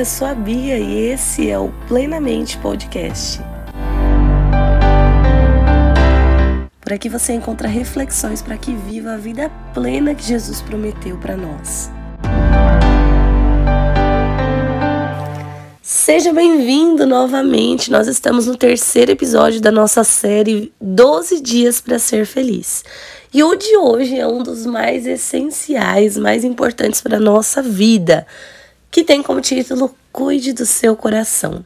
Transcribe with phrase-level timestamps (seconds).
[0.00, 3.38] eu sou a Bia e esse é o Plenamente Podcast.
[6.80, 11.36] Por aqui você encontra reflexões para que viva a vida plena que Jesus prometeu para
[11.36, 11.90] nós.
[15.82, 17.90] Seja bem-vindo novamente.
[17.90, 22.82] Nós estamos no terceiro episódio da nossa série 12 Dias para Ser Feliz.
[23.34, 28.26] E o de hoje é um dos mais essenciais, mais importantes para a nossa vida
[28.90, 31.64] que tem como título Cuide do seu coração.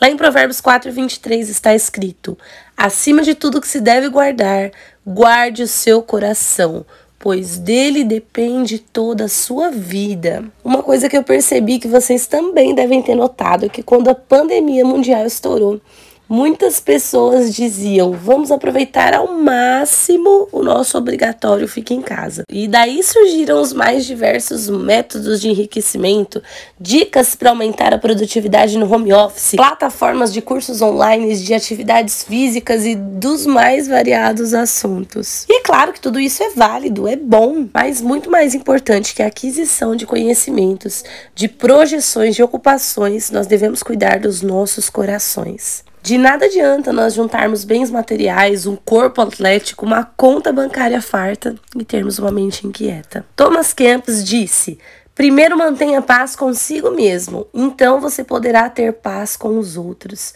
[0.00, 2.36] Lá em Provérbios 4, 23 está escrito:
[2.76, 4.70] Acima de tudo que se deve guardar,
[5.06, 6.84] guarde o seu coração,
[7.18, 10.44] pois dele depende toda a sua vida.
[10.64, 14.14] Uma coisa que eu percebi que vocês também devem ter notado é que quando a
[14.14, 15.80] pandemia mundial estourou,
[16.28, 22.44] Muitas pessoas diziam: vamos aproveitar ao máximo o nosso obrigatório fica em casa.
[22.48, 26.42] E daí surgiram os mais diversos métodos de enriquecimento,
[26.80, 32.86] dicas para aumentar a produtividade no home office, plataformas de cursos online de atividades físicas
[32.86, 35.44] e dos mais variados assuntos.
[35.46, 39.26] E claro que tudo isso é válido, é bom, mas muito mais importante que a
[39.26, 45.84] aquisição de conhecimentos, de projeções, de ocupações, nós devemos cuidar dos nossos corações.
[46.04, 51.82] De nada adianta nós juntarmos bens materiais, um corpo atlético, uma conta bancária farta e
[51.82, 53.24] termos uma mente inquieta.
[53.34, 54.78] Thomas Kempis disse:
[55.14, 60.34] Primeiro mantenha paz consigo mesmo, então você poderá ter paz com os outros.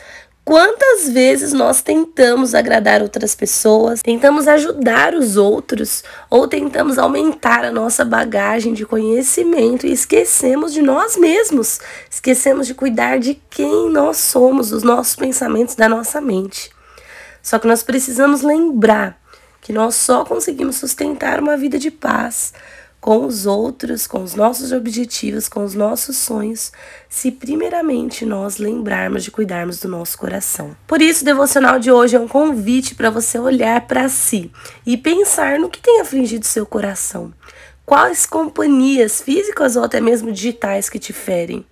[0.48, 7.70] Quantas vezes nós tentamos agradar outras pessoas, tentamos ajudar os outros ou tentamos aumentar a
[7.70, 14.16] nossa bagagem de conhecimento e esquecemos de nós mesmos, esquecemos de cuidar de quem nós
[14.16, 16.70] somos, dos nossos pensamentos, da nossa mente.
[17.42, 19.20] Só que nós precisamos lembrar
[19.60, 22.54] que nós só conseguimos sustentar uma vida de paz
[23.00, 26.72] com os outros, com os nossos objetivos, com os nossos sonhos,
[27.08, 30.76] se primeiramente nós lembrarmos de cuidarmos do nosso coração.
[30.86, 34.50] Por isso, o devocional de hoje é um convite para você olhar para si
[34.84, 37.32] e pensar no que tem afligido seu coração.
[37.86, 41.64] Quais companhias físicas ou até mesmo digitais que te ferem?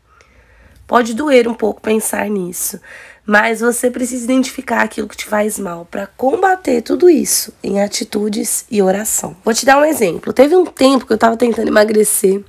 [0.87, 2.81] Pode doer um pouco pensar nisso,
[3.27, 8.65] mas você precisa identificar aquilo que te faz mal para combater tudo isso em atitudes
[8.71, 9.37] e oração.
[9.45, 10.33] Vou te dar um exemplo.
[10.33, 12.45] Teve um tempo que eu estava tentando emagrecer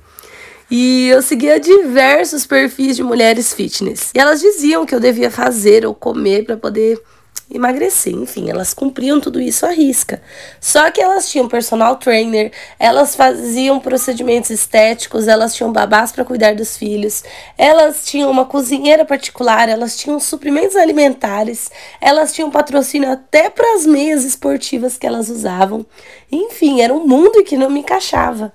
[0.70, 4.12] e eu seguia diversos perfis de mulheres fitness.
[4.14, 7.02] E elas diziam que eu devia fazer ou comer para poder
[7.50, 8.14] emagrecer.
[8.14, 10.20] Enfim, elas cumpriam tudo isso à risca.
[10.60, 16.54] Só que elas tinham personal trainer, elas faziam procedimentos estéticos, elas tinham babás para cuidar
[16.54, 17.24] dos filhos,
[17.56, 21.70] elas tinham uma cozinheira particular, elas tinham suprimentos alimentares,
[22.00, 25.86] elas tinham patrocínio até para as meias esportivas que elas usavam.
[26.30, 28.52] Enfim, era um mundo que não me encaixava.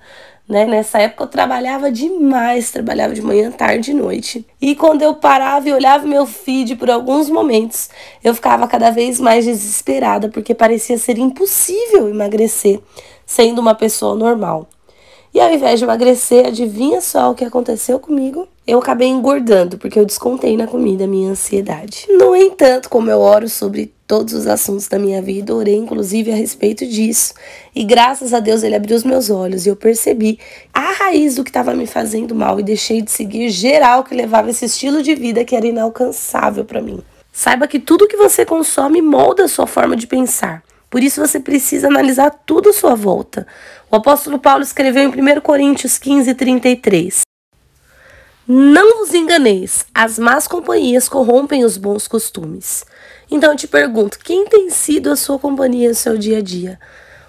[0.48, 0.66] Né?
[0.66, 4.46] Nessa época eu trabalhava demais, trabalhava de manhã, tarde e noite.
[4.60, 7.88] E quando eu parava e olhava meu feed por alguns momentos,
[8.22, 12.80] eu ficava cada vez mais desesperada, porque parecia ser impossível emagrecer
[13.24, 14.68] sendo uma pessoa normal.
[15.32, 18.46] E ao invés de emagrecer, adivinha só o que aconteceu comigo?
[18.66, 22.06] Eu acabei engordando porque eu descontei na comida a minha ansiedade.
[22.08, 26.34] No entanto, como eu oro sobre todos os assuntos da minha vida, orei inclusive a
[26.34, 27.34] respeito disso.
[27.74, 30.38] E graças a Deus ele abriu os meus olhos e eu percebi
[30.72, 34.48] a raiz do que estava me fazendo mal e deixei de seguir geral que levava
[34.48, 37.02] esse estilo de vida que era inalcançável para mim.
[37.30, 40.62] Saiba que tudo que você consome molda a sua forma de pensar.
[40.88, 43.46] Por isso você precisa analisar tudo à sua volta.
[43.90, 47.23] O apóstolo Paulo escreveu em 1 Coríntios 15, 33.
[48.46, 52.84] Não vos enganeis, as más companhias corrompem os bons costumes.
[53.30, 56.78] Então eu te pergunto, quem tem sido a sua companhia no seu dia a dia?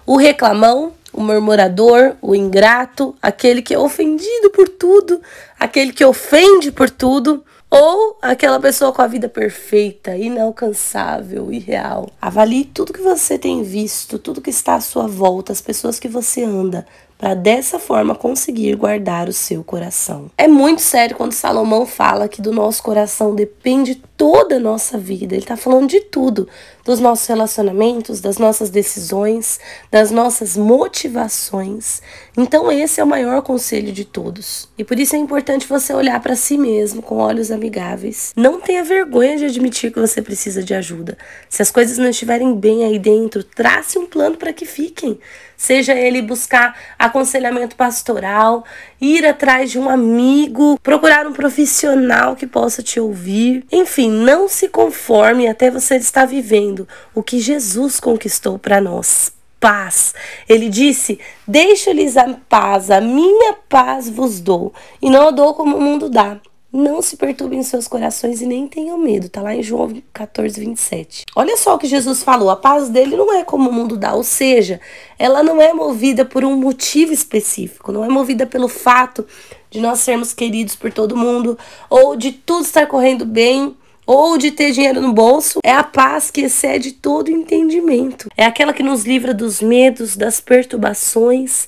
[0.04, 5.22] O reclamão, o murmurador, o ingrato, aquele que é ofendido por tudo,
[5.58, 7.42] aquele que ofende por tudo?
[7.70, 12.10] Ou aquela pessoa com a vida perfeita, inalcançável, irreal.
[12.20, 16.08] Avalie tudo que você tem visto, tudo que está à sua volta, as pessoas que
[16.08, 16.86] você anda,
[17.18, 20.30] para dessa forma conseguir guardar o seu coração.
[20.36, 25.34] É muito sério quando Salomão fala que do nosso coração depende toda a nossa vida.
[25.34, 26.48] Ele está falando de tudo,
[26.84, 29.60] dos nossos relacionamentos, das nossas decisões,
[29.90, 32.00] das nossas motivações.
[32.36, 34.68] Então esse é o maior conselho de todos.
[34.76, 38.32] E por isso é importante você olhar para si mesmo com olhos amigáveis.
[38.36, 41.16] Não tenha vergonha de admitir que você precisa de ajuda.
[41.48, 45.18] Se as coisas não estiverem bem aí dentro, trace um plano para que fiquem.
[45.56, 48.64] Seja ele buscar aconselhamento pastoral,
[49.00, 53.64] ir atrás de um amigo, procurar um profissional que possa te ouvir.
[53.72, 59.32] Enfim, não se conforme até você estar vivendo o que Jesus conquistou para nós.
[59.58, 60.14] Paz.
[60.48, 61.18] Ele disse:
[61.48, 66.10] Deixo-lhes a paz, a minha paz vos dou, e não a dou como o mundo
[66.10, 66.38] dá.
[66.76, 69.30] Não se perturbem seus corações e nem tenham medo.
[69.30, 71.24] Tá lá em João 14, 27.
[71.34, 72.50] Olha só o que Jesus falou.
[72.50, 74.78] A paz dele não é como o mundo dá, ou seja,
[75.18, 79.26] ela não é movida por um motivo específico, não é movida pelo fato
[79.70, 81.58] de nós sermos queridos por todo mundo
[81.88, 83.74] ou de tudo estar correndo bem
[84.06, 88.28] ou de ter dinheiro no bolso, é a paz que excede todo entendimento.
[88.36, 91.66] É aquela que nos livra dos medos, das perturbações.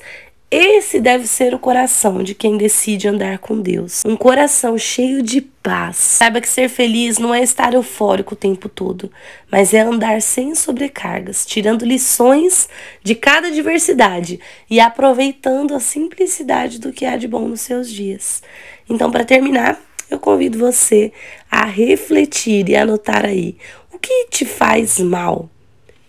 [0.50, 4.02] Esse deve ser o coração de quem decide andar com Deus.
[4.06, 5.96] Um coração cheio de paz.
[5.96, 9.12] Saiba que ser feliz não é estar eufórico o tempo todo,
[9.52, 12.66] mas é andar sem sobrecargas, tirando lições
[13.02, 14.40] de cada diversidade
[14.70, 18.42] e aproveitando a simplicidade do que há de bom nos seus dias.
[18.88, 19.78] Então, para terminar,
[20.10, 21.12] eu convido você
[21.50, 23.58] a refletir e anotar aí
[23.92, 25.50] o que te faz mal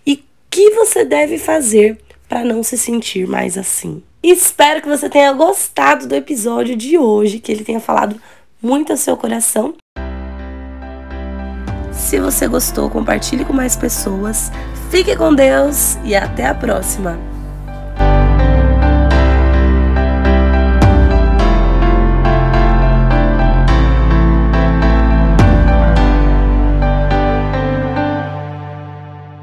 [0.06, 0.20] e o
[0.50, 1.98] que você deve fazer
[2.30, 4.02] para não se sentir mais assim.
[4.22, 8.22] Espero que você tenha gostado do episódio de hoje, que ele tenha falado
[8.62, 9.74] muito ao seu coração.
[11.94, 14.52] Se você gostou, compartilhe com mais pessoas.
[14.90, 17.39] Fique com Deus e até a próxima!